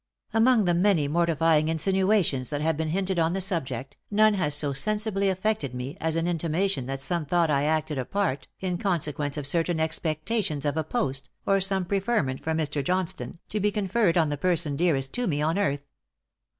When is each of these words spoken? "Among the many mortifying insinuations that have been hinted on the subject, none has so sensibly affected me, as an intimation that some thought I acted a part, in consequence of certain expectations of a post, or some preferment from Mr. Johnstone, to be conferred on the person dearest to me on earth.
"Among 0.33 0.65
the 0.65 0.73
many 0.73 1.07
mortifying 1.07 1.67
insinuations 1.67 2.49
that 2.49 2.59
have 2.61 2.75
been 2.75 2.87
hinted 2.87 3.19
on 3.19 3.33
the 3.33 3.39
subject, 3.39 3.97
none 4.09 4.33
has 4.33 4.55
so 4.55 4.73
sensibly 4.73 5.29
affected 5.29 5.75
me, 5.75 5.95
as 6.01 6.15
an 6.15 6.27
intimation 6.27 6.87
that 6.87 7.03
some 7.03 7.23
thought 7.23 7.51
I 7.51 7.65
acted 7.65 7.99
a 7.99 8.05
part, 8.05 8.47
in 8.61 8.79
consequence 8.79 9.37
of 9.37 9.45
certain 9.45 9.79
expectations 9.79 10.65
of 10.65 10.75
a 10.75 10.83
post, 10.83 11.29
or 11.45 11.61
some 11.61 11.85
preferment 11.85 12.43
from 12.43 12.57
Mr. 12.57 12.83
Johnstone, 12.83 13.35
to 13.49 13.59
be 13.59 13.69
conferred 13.69 14.17
on 14.17 14.29
the 14.29 14.37
person 14.37 14.75
dearest 14.75 15.13
to 15.13 15.27
me 15.27 15.39
on 15.39 15.59
earth. 15.59 15.83